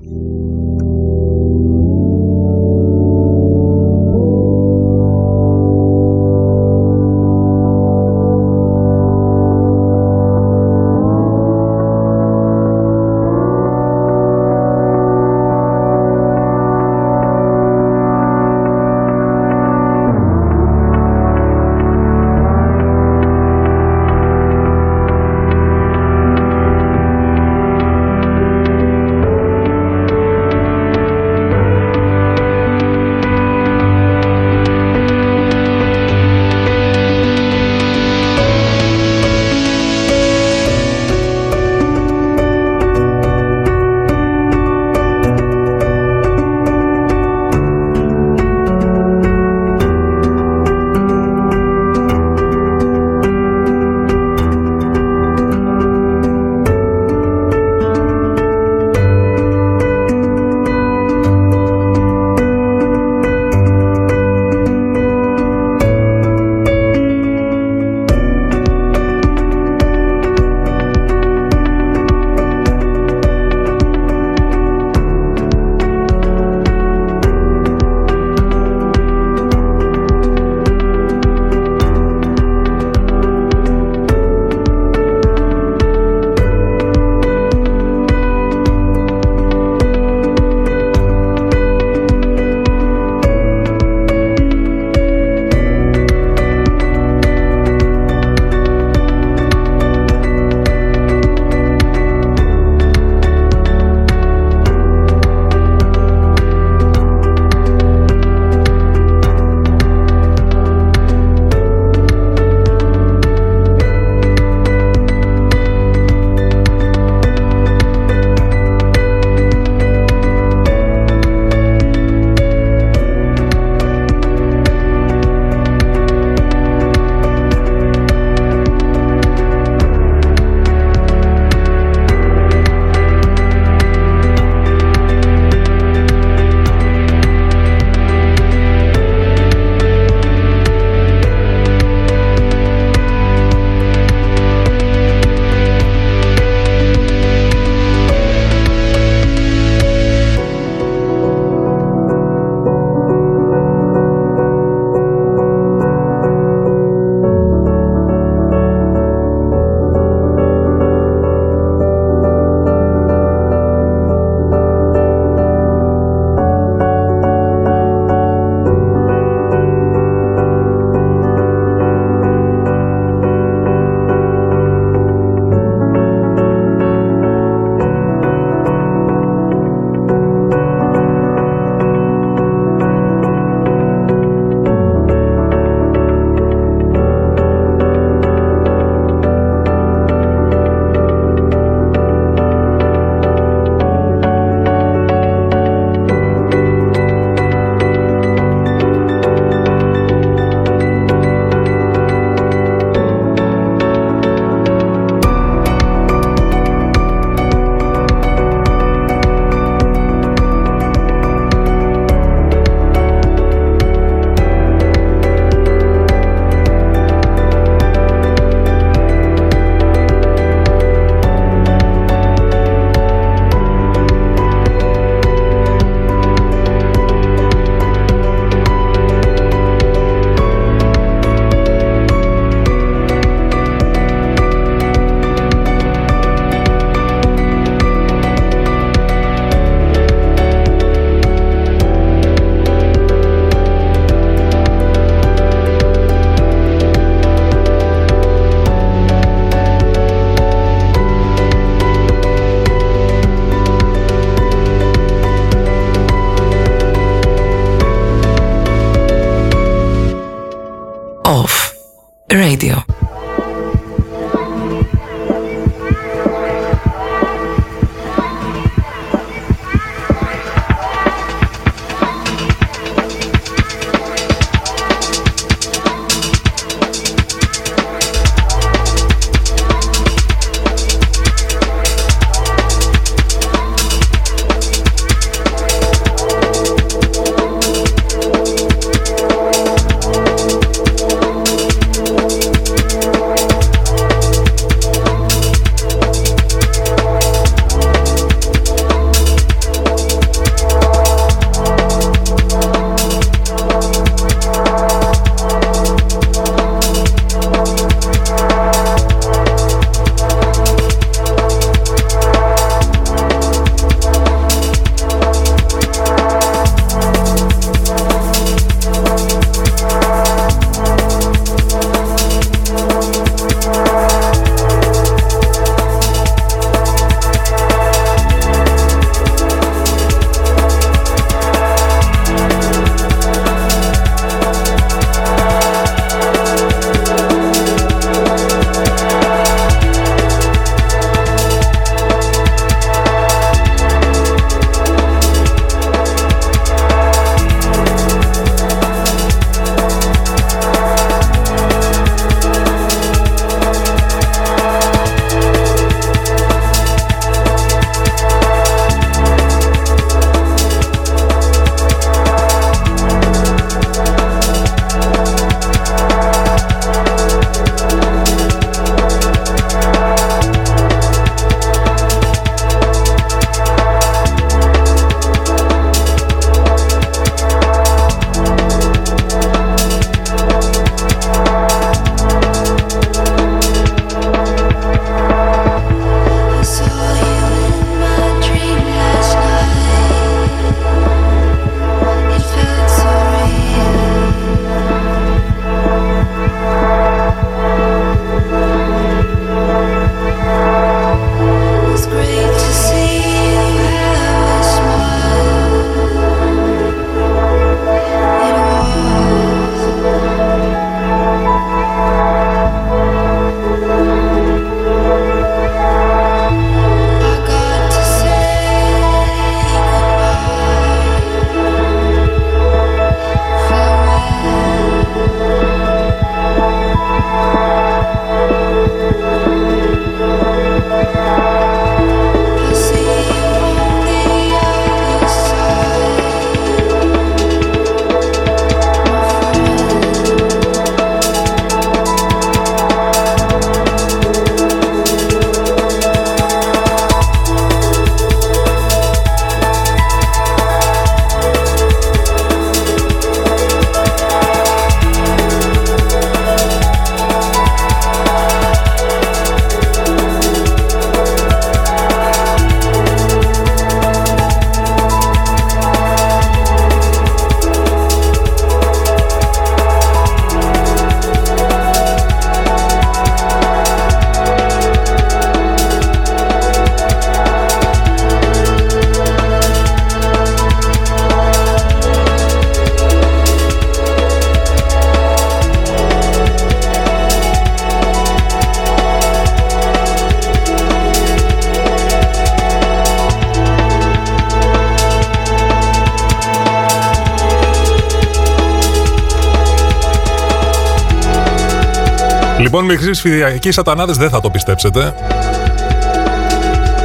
Λοιπόν, 502.90 503.06
μικροί 503.06 503.20
φιδιακοί 503.20 503.70
σατανάδες 503.70 504.16
δεν 504.16 504.30
θα 504.30 504.40
το 504.40 504.50
πιστέψετε. 504.50 505.14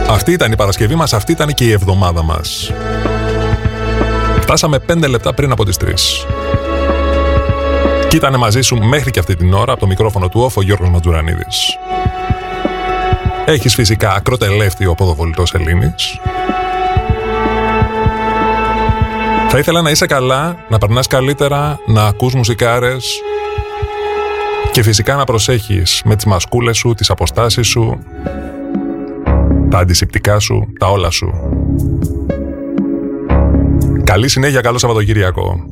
Αυτή 0.10 0.32
ήταν 0.32 0.52
η 0.52 0.56
Παρασκευή 0.56 0.96
μας, 0.96 1.14
αυτή 1.14 1.32
ήταν 1.32 1.54
και 1.54 1.64
η 1.64 1.72
εβδομάδα 1.72 2.24
μας. 2.24 2.72
Φτάσαμε 4.40 4.80
5 4.80 5.08
λεπτά 5.08 5.34
πριν 5.34 5.52
από 5.52 5.66
τις 5.66 5.78
3. 5.78 6.26
Και 8.08 8.16
ήταν 8.16 8.38
μαζί 8.38 8.62
σου 8.62 8.76
μέχρι 8.76 9.12
και 9.12 9.20
αυτή 9.20 9.36
την 9.36 9.54
ώρα 9.54 9.72
από 9.72 9.82
το 9.82 9.88
μικρόφωνο 9.88 10.30
του 10.30 10.42
όφο 10.42 10.62
Γιώργος 10.62 10.90
Ματζουρανίδης. 10.90 11.78
Έχεις 13.46 13.74
φυσικά 13.74 14.14
ακροτελεύτιο 14.14 14.96
ποδοβολητός 14.96 15.54
Ελλήνης. 15.54 16.20
Θα 19.50 19.58
ήθελα 19.58 19.82
να 19.82 19.90
είσαι 19.90 20.06
καλά, 20.06 20.56
να 20.70 20.78
περνάς 20.78 21.08
καλύτερα, 21.08 21.80
να 21.86 22.06
ακούς 22.06 22.34
μουσικάρες 22.34 23.20
και 24.76 24.84
φυσικά 24.84 25.16
να 25.16 25.24
προσέχεις 25.24 26.02
με 26.06 26.16
τις 26.16 26.26
μασκούλες 26.26 26.78
σου, 26.78 26.94
τις 26.94 27.10
αποστάσεις 27.10 27.68
σου, 27.68 28.00
τα 29.70 29.78
αντισηπτικά 29.78 30.40
σου, 30.40 30.74
τα 30.80 30.88
όλα 30.88 31.10
σου. 31.10 31.34
Καλή 34.04 34.28
συνέχεια, 34.28 34.62
καλό 34.62 34.78
Σαββατοκύριακο. 34.78 35.66